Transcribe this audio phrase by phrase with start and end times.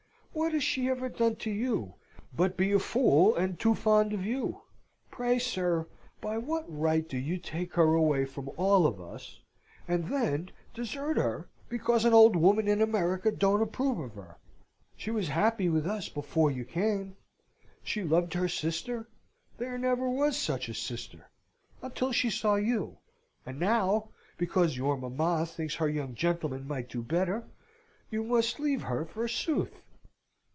[0.33, 1.95] What has she ever done to you,
[2.33, 4.61] but be a fool and too fond of you?
[5.11, 5.89] Pray, sir,
[6.21, 9.41] by what right do you take her away from all of us,
[9.89, 14.37] and then desert her, because an old woman in America don't approve of her?
[14.95, 17.17] She was happy with us before you came.
[17.83, 19.09] She loved her sister
[19.57, 21.29] there never was such a sister
[21.81, 22.99] until she saw you.
[23.45, 27.43] And now, because your mamma thinks her young gentleman might do better,
[28.09, 29.81] you must leave her forsooth!"